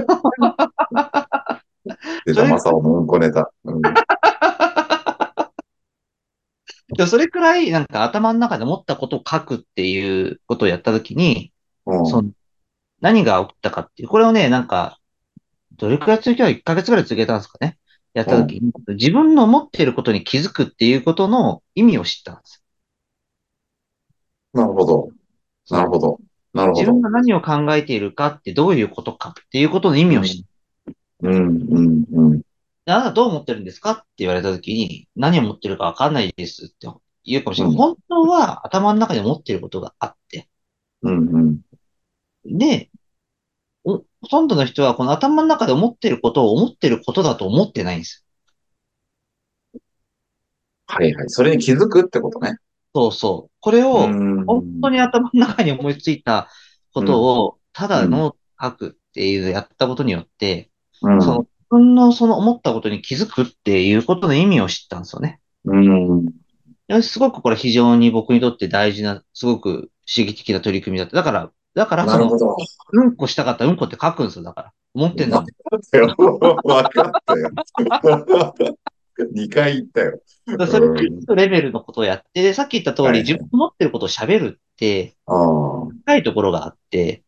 [2.25, 3.51] 出たまさおのうんこネタ。
[3.65, 3.83] うん。
[6.95, 11.53] でそれくらい、なんか頭の中で思ったことを書くっていうことをやったときに、
[11.87, 12.31] うんその
[13.01, 15.01] 何が起きたかっていう、これをね、なんか、
[15.77, 17.79] どれくらい続けた ?1 ヶ月ぐらい続けたんですかね。
[18.15, 22.63] やったときに、自分の思っていることに気づくっていうことの意味を知ったんです。
[24.53, 25.09] なるほど。
[25.71, 26.19] なるほど。
[26.53, 27.01] なるほど自分。
[27.01, 31.29] が何を考えているかってどういうことかっていうことの意味を知った。
[31.29, 32.43] うん、うん、うん。
[32.85, 36.89] あなたどう思ってるんですかって言われたときに、何を思ってるかわかんないですって
[37.25, 37.73] 言うかもしれない。
[37.73, 40.49] うん本当は頭の中で思っていることがあって、
[41.03, 41.61] うん、うん。
[42.45, 43.02] で、お
[43.85, 48.25] ほとんどの人はこの頭の中で思っていることを思っていることだと思ってないんです。
[50.87, 51.29] はいはい。
[51.29, 52.57] それに気づくってことね。
[52.95, 53.51] そうそう。
[53.61, 56.49] これを、ん本当に頭の中に思いついた
[56.93, 61.23] ことを、ただの書くっていうやったことによって、うん。
[61.23, 65.41] その自分のその思ったことに気づくっていうことの意味を知ったんですよね。
[65.65, 66.27] うん。
[66.89, 71.17] ですごくこれ非常に僕にとって大事な、すごく刺激的な取り組みだった。
[71.17, 72.57] だから、だからその、なるほど。
[72.93, 74.45] うんこしたかったらうんこって書くんですよ。
[74.45, 74.73] だから。
[74.95, 75.39] 思ってんだ。
[75.39, 77.51] わかったよ。
[79.35, 80.21] 2回言ったよ。
[80.67, 85.17] それレベルのことをやって、でさっき言った通り、自分の思ってることを喋るって。
[85.27, 87.23] 深いところがあって、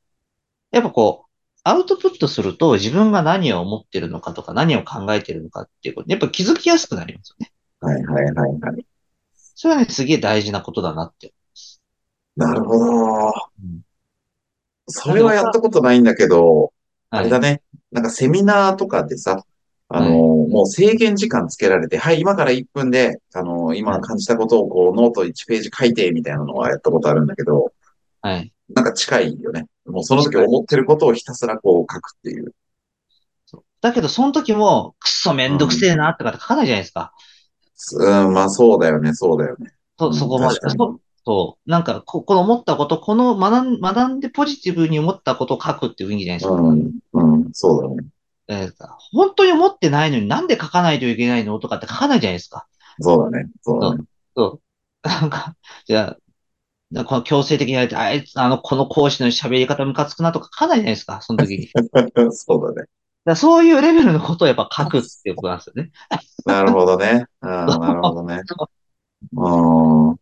[0.72, 1.30] やっぱこう、
[1.62, 7.52] アウトプットすると自分が何を思ってるのかとか何を考えてるのかっていうこと、やっぱ気づきやすくなりますよね。
[7.80, 8.86] はいはいはいはい。
[9.54, 11.32] それはね、すげえ大事なことだなって。
[12.36, 13.28] なるほど。
[13.28, 13.32] ん
[14.86, 16.72] それはやったことないんだけど、
[17.10, 17.24] あはい。
[17.26, 17.62] れだね。
[17.92, 19.44] なんかセミナーとかでさ、
[19.88, 27.72] あの、もう制限時間つけられて、はい、今から1分で、あの、今感じたことをこう、ノート1ページ書いて、みたいなのはやったことあるんだけど、
[28.22, 28.52] はい。
[28.74, 29.66] なんか近いよね。
[29.86, 32.54] もうその時思ってることをひたすらこう書くっていう。
[33.80, 37.12] だけど、その時も、くっそめんどくせえなってかって書かないじゃないですか。
[37.92, 39.74] うん、まあそうだよね、そうだよね。
[39.98, 40.58] そ、うんそこまで。
[41.26, 41.70] そう。
[41.70, 46.54] なんか、こ、この思ったこと、この学ん、学んでポジティブに思ったことを書くっていう雰囲気じゃないですか。
[46.54, 48.08] うん、うん、そうだね。
[48.46, 48.72] えー
[49.12, 52.66] 本当に思ってないのになんで書かないといけないのとかって書かないじゃないですか。
[53.00, 54.04] そうだね、そうだね。
[54.36, 54.60] そ
[55.04, 55.08] う。
[55.08, 55.56] なんか、
[55.86, 56.18] じゃあ、
[56.90, 61.68] なこの強制的にやられて、あいつ、あの、この講師の喋り方ムカつくなとか書かないじゃないですか、その時に。
[62.32, 62.88] そうだね。
[63.24, 65.90] らそういうレベルのことをやっぱ書くっていうことなんですよね。
[66.44, 67.26] なるほどね。
[67.40, 68.42] うん、なるほどね。
[69.32, 70.16] うん。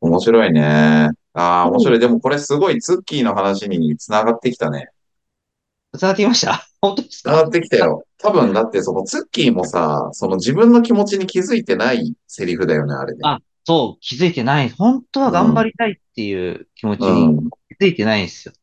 [0.00, 1.10] 面白いね。
[1.34, 1.98] ああ、面白い。
[1.98, 4.88] でもこれすごいツッキーの話に繋がってきたね。
[5.92, 6.66] 伝わってきました？
[6.80, 7.30] 本当ですか？
[7.32, 8.04] 繋がってきたよ。
[8.18, 13.18] 多分だってそのツッキーもさ、その自分の気持ちに気づいてないセリフだよね、あれね。
[13.24, 14.70] あそう、気づいてない。
[14.70, 17.50] 本当は頑張りたいっていう気持ちうにん。
[17.78, 18.54] 気づいてないんですよ。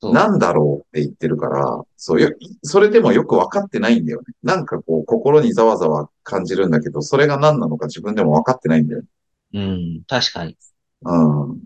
[0.00, 2.30] そうなんだろうって言ってるから、そうよ、
[2.64, 4.34] それでもよくわかってないんだよね。
[4.42, 9.06] なんかこう、心にざわざわ感じるんだけど、それが何なのか自分でもわかってないんだよね。
[9.52, 10.56] うん、確かに。
[11.02, 11.62] うん。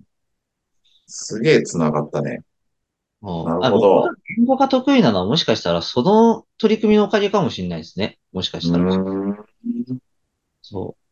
[1.07, 2.41] すげえ繋がったね。
[3.23, 8.19] なるほどあ僕が言語が得意なのはもしかしたらその取り組みのおかげかもしれないですね。
[8.33, 8.85] もしかうしたら。
[8.85, 9.47] ーん。
[10.63, 11.07] そう。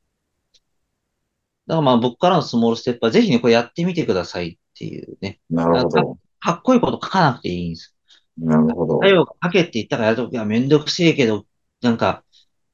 [1.66, 5.40] だからまあ僕からのスモールステップはぜひね、これやってみてくださいっていうね。
[5.50, 6.18] なるほど。
[6.40, 7.94] かっこいいこと書かなくていいんです。
[8.38, 8.98] なるほど。
[8.98, 11.46] 太陽が書けって言ったからやるときはめんどくせえけど、
[11.80, 12.22] なんか、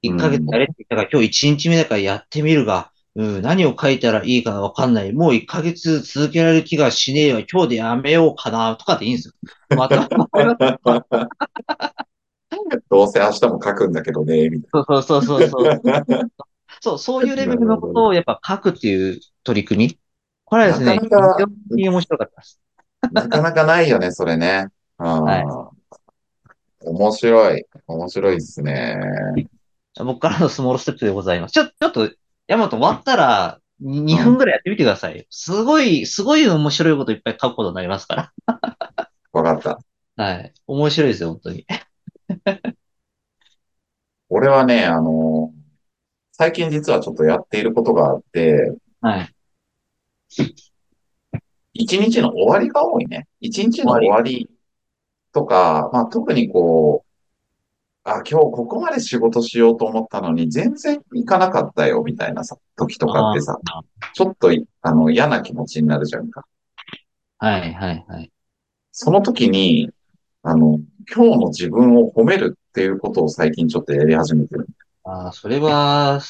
[0.02, 5.12] 1ヶ月やれって言ったから今日1日目だからやってみるが、うん、何を書いたらいいかわかんない。
[5.12, 7.40] もう1ヶ月続けられる気がしねえわ。
[7.50, 9.34] 今日でやめようかな、とかでいいんですよ。
[9.76, 10.08] また、
[12.88, 15.64] どうせ明日も書くんだけどね、みたいそうそうそうそう。
[15.82, 16.02] な。
[16.80, 19.98] そう、そういうレベルのことをやっぱ書くっていう取り組み。
[20.44, 22.60] これはですね、なかなか非常に面白かったです。
[23.12, 24.68] なかなかないよね、それね。
[24.98, 25.24] うん。
[25.24, 25.44] はい
[26.82, 27.66] 面白い。
[27.86, 28.98] 面白いですね。
[29.98, 31.52] 僕からのスモールステップでございます。
[31.52, 32.10] ちょ、ちょっと、
[32.50, 35.24] ヤマト終わったら、2分ぐらいやってみてください。
[35.30, 38.32] すごい、すごい面白いこといっぱい書くことになりますか
[39.30, 39.78] わかった。
[40.16, 40.24] ら。
[40.24, 40.52] はい。
[40.66, 41.64] 面白いですよ、本当に。
[44.30, 45.54] 俺はね、あの、
[46.32, 49.34] 最近実はちょっとやっていることがあって、はい。
[51.72, 53.28] 一日の終わりが多いね。
[53.38, 54.50] 一日の終わり
[55.32, 57.09] とか、まあ特にこう、
[58.04, 63.58] あ、今日ここまで仕事しようと思ったのに全然行かなかったよ、みたいなさ、時とかってさ、
[64.14, 66.44] ちょっとい、あの、嫌な気持ちになるじゃんか。
[67.38, 68.30] はい、はい、はい。
[68.92, 69.90] その時に、
[70.42, 70.80] あの、
[71.14, 74.66] 今日の自分を褒めるっていうことを最近ちょっとやり始めてる。
[75.04, 76.20] ああ、それは、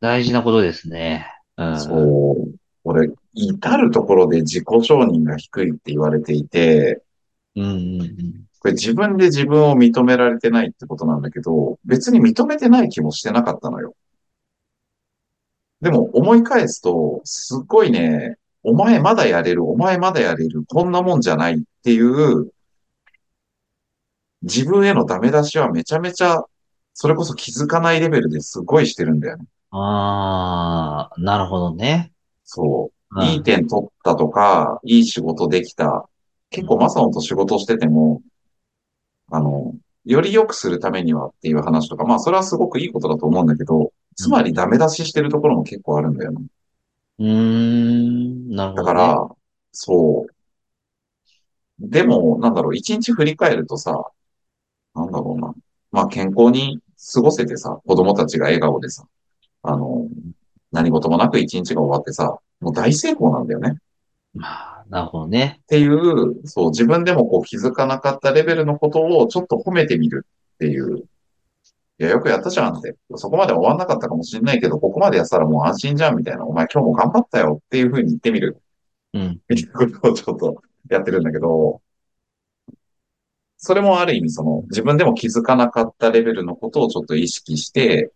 [0.00, 1.26] 大事なことですね。
[1.56, 1.80] うん。
[1.80, 2.54] そう。
[2.84, 7.02] 俺、至るところで自己承認が低いって言われていて、
[7.56, 8.47] うん、うん、うん。
[8.60, 13.94] これ自分で自分を認められてないってことなんだけど、別に認めてない気もしてなかったのよ。
[15.80, 22.50] でも思い返すと、すっごいね、お前まだやれる、お前まだやれる、こんなもんじゃないっていう、
[24.42, 26.42] 自分へのダメ出しはめちゃめちゃ、
[26.94, 29.44] それこそ気づかないレベルですごいしてるんだよね。
[29.70, 32.12] ああ、なるほどね。
[32.44, 32.92] そう。
[33.10, 36.08] うんいい点取ったとか、いい仕事できた。
[36.50, 38.20] 結構マサオと仕事してても、
[39.30, 46.46] あの、より良くするためにはっていう話とか、まあそれはすごくいいことだと思うんだけど、つまりダメ出ししてるところも結構あるんだよね。
[47.18, 48.84] うーん、なるほど、ね。
[48.84, 49.28] だから、
[49.72, 50.32] そう。
[51.80, 54.02] でも、なんだろう、一日振り返るとさ、
[54.94, 55.54] なんだろうな。
[55.90, 56.80] まあ健康に
[57.12, 59.06] 過ごせてさ、子供たちが笑顔でさ、
[59.62, 60.08] あの、
[60.72, 63.78] 何事もなく一日が終わってさ、もう大成功なんだよね。
[64.34, 64.46] ま
[64.77, 65.58] あ、なるほどね。
[65.62, 70.98] っていう、そう、自分でもこう気づかなかったレベルのことをちょっと褒めてみるっていう。
[72.00, 72.96] いや、よくやったじゃんって。
[73.16, 76.46] そこまで終わんなかったかもしれないけど、ここまでやったらもう安心じゃんみたいな。
[76.46, 78.62] お前今日も頑張ったよっていうふうに言ってみる。
[79.12, 79.40] うん。
[79.48, 81.82] みたいなことをちょっとやってるんだけど、
[83.58, 88.12] それもある意味その自分でも気づかなかったレベルのことをちょっと意識して、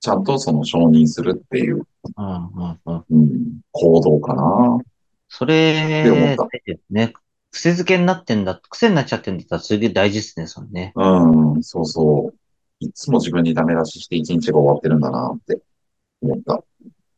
[0.00, 1.86] ちゃんとその承認するっていう、
[2.16, 4.78] うん、行動かな。
[5.28, 6.06] それ、
[6.90, 7.12] ね。
[7.50, 10.92] 癖づけになってんだ、癖になっちゃってんだったらすげえ大事ですね、それね。
[10.96, 12.34] うん、そうそう。
[12.80, 15.60] いつも自分にダメ出しして一日が終わってるんだなって
[16.22, 16.62] 思った。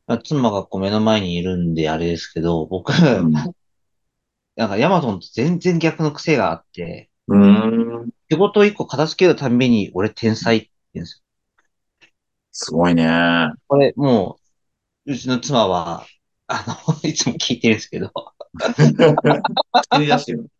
[0.06, 3.32] まあ妻がこう目の前にいるんであれですけど、僕、うん。
[4.56, 8.10] なんかヤマトンと全然逆の癖があって、うーん。
[8.30, 11.22] 仕事を一個片付けるたんびに、俺天才って言うんです
[12.02, 12.08] よ。
[12.52, 13.08] すごいね。
[13.68, 14.38] これ、も
[15.06, 16.06] う、うちの妻は、
[16.52, 16.74] あの、
[17.08, 18.12] いつも聞いてるんですけど、
[18.58, 20.50] 作り出してる。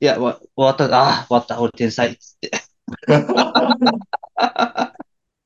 [0.00, 2.50] いや、わ終わった、ああ、終わった、俺天才っつって。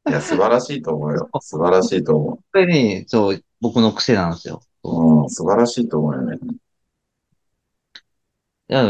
[0.09, 1.29] いや、素晴らしいと思うよ。
[1.41, 4.63] 素晴らしいと思これね、そう、僕の癖なんですよ。
[4.85, 5.23] う。
[5.23, 6.39] うん、素晴らしいと思うよね。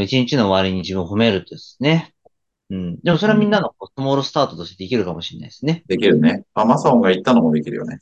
[0.03, 2.15] 一日の終わりに自分を褒めるとですね。
[2.69, 3.01] うん。
[3.01, 5.83] でもそれはみんなのスモールスタートとしてできるかもしれないですね。
[5.87, 6.45] できるね。
[6.53, 8.01] あ、マサオンが言ったのもできるよね。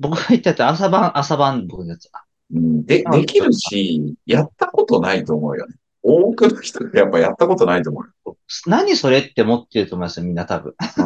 [0.00, 2.24] 僕が言ったやつ、朝晩、朝晩、僕のやつは。
[2.52, 5.74] うん、で、できるし、やったことないと思うよね。
[6.02, 8.36] 多くの人がやっぱやったことないと思う
[8.66, 10.74] 何それって思ってると思いますよ、みんな多分。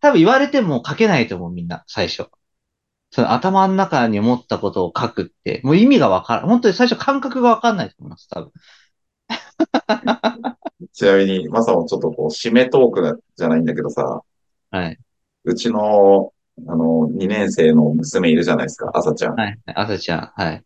[0.00, 2.26] 多分言われても書けないと思う、みんな、最初。
[3.10, 6.48] その頭の中に思ったことを書くって、もう意味がわからん。
[6.48, 8.52] 本当に最初感覚がわかんないと思います、多分。
[10.92, 14.22] ちなみに、マサオンちょっとこう、締めトークじゃないんだけどさ、
[14.70, 14.98] はい。
[15.44, 16.33] うちの、
[16.66, 19.34] あの、2年生の娘いるじゃないですか、朝ちゃん。
[19.34, 19.58] はい。
[19.66, 20.64] 朝ちゃん、はい。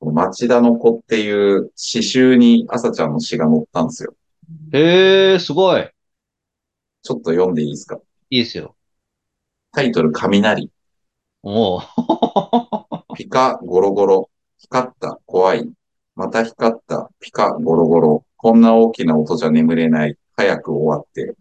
[0.00, 4.14] 町田の子っていう詩集に朝ちゃんの詩が載ったんですよ。
[4.72, 5.90] へえー、すごい。
[7.02, 7.96] ちょっと読んでいいですか？
[8.30, 8.76] いいですよ。
[9.72, 10.70] タイトル、雷。
[11.42, 11.82] おお。
[13.14, 14.30] ピカゴロゴロ。
[14.58, 15.70] 光った、怖い。
[16.14, 18.24] また光った、ピカゴロゴロ。
[18.36, 20.16] こんな大きな音じゃ眠れない。
[20.36, 21.34] 早く終わって。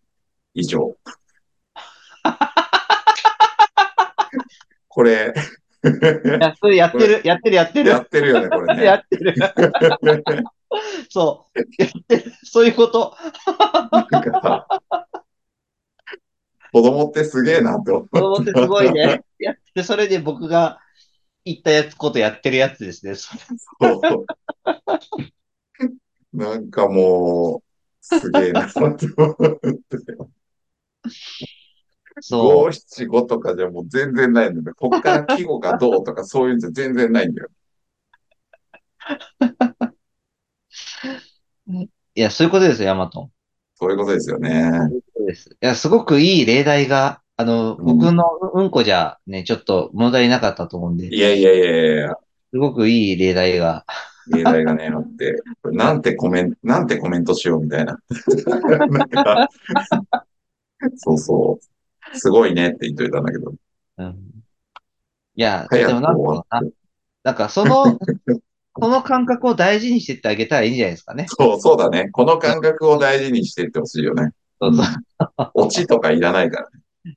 [0.54, 0.95] 以上。
[4.89, 5.33] これ、
[6.39, 7.89] やそれやってる、やってる、やってる。
[7.89, 9.01] やってるよね、これやね。
[9.05, 9.35] ってる。
[11.09, 11.59] そう。
[11.81, 12.33] やってる。
[12.43, 13.15] そういうこと。
[13.91, 14.67] なんか
[16.71, 19.23] 子供ってすげえなって思子供ってすごいね。
[19.39, 19.83] やってる。
[19.83, 20.79] それで僕が
[21.45, 23.15] 言ったやつことやってるやつですね。
[23.15, 23.29] そ
[23.79, 24.25] そ
[26.33, 26.37] う。
[26.37, 27.63] なんかもう、
[28.01, 29.07] すげえなって思って。
[32.22, 34.76] そ五七五とかじゃもう全然ないんだよ。
[34.76, 37.49] こっから季語がどうとか そういうんじゃ全然ないんだよ。
[41.67, 41.74] う。
[42.15, 43.32] いや、そういうことですよ、ヤマトン。
[43.76, 44.72] そういうことですよね。
[45.15, 45.49] そうです。
[45.51, 52.15] いや、すごくいい例題が、あの、うん僕のうんこじゃね、ちょっと物足りなかったと思うんで、いやいやいやいや
[52.51, 53.86] すごくいい例題が。
[54.32, 57.97] 例題がね、あって、なんてコメント、なんてコメントしようみたいな。
[58.89, 59.49] なんか
[60.97, 61.65] そうそう。
[62.14, 63.53] すごいねって言っといたんだけど。
[63.97, 64.18] うん、
[65.36, 66.62] いや、でもなんか
[67.24, 67.99] なんかその、
[68.74, 71.26] この感覚を大事にしてってあげたらいいんじゃないですかね。
[71.28, 72.10] そう、そうだね。
[72.12, 74.32] この感覚を大事にしていってほしいよね。
[74.62, 74.86] そうそう
[75.53, 76.70] オチとかいらないから。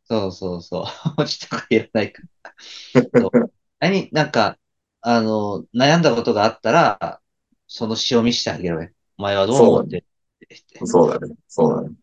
[0.05, 0.85] そうそうそう。
[1.21, 2.53] 落ちとかいらないから。
[3.81, 4.59] 何、なんか、
[5.01, 7.21] あの、悩んだことがあったら、
[7.67, 8.91] その詩を見せてあげろよ。
[9.19, 10.05] お前はどう思って
[10.85, 11.35] そうだね。
[11.49, 11.95] そうだね。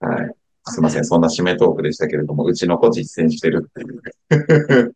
[0.00, 0.34] はい。
[0.66, 1.04] すいません。
[1.04, 4.94] そんな締めトークでしたけれども、うちの子実践してるっていう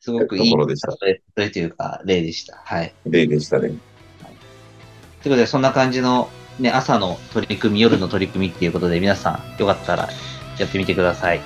[0.00, 2.60] すごくいいところでしたそれ、というか、例でした。
[2.64, 2.94] はい。
[3.04, 3.68] 例でしたね。
[3.68, 6.28] ということで、そんな感じの、
[6.60, 10.08] ね、朝の取り組み、夜の取り組みっていうことで、皆さん、よかったら
[10.58, 11.38] やってみてください。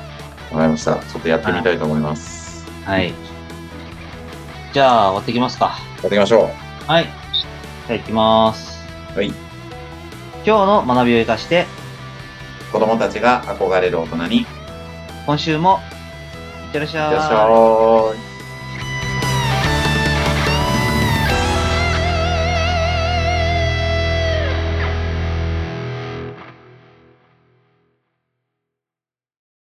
[0.51, 0.97] わかりました。
[0.97, 2.67] ちょっとやってみたいと思います。
[2.85, 3.15] はい。
[4.75, 5.67] じゃあ、終わっていきますか。
[5.67, 6.51] やっていきましょ
[6.87, 7.05] はい。
[7.05, 8.79] じゃあ、いきます。
[9.15, 9.19] う。
[9.19, 9.29] はい。
[9.29, 9.37] 今
[10.45, 11.67] 日の学びを生かして、
[12.73, 14.47] 子供たちが憧れる大人に、い
[15.27, 15.81] 今週も、
[16.67, 17.15] いってらっしゃい。
[17.15, 18.32] らっしゃい。